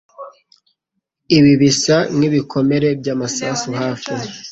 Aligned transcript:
Ibi 1.37 1.53
bisa 1.61 1.97
nkibikomere 2.17 2.87
byamasasu 2.99 3.69
hafi. 3.81 4.11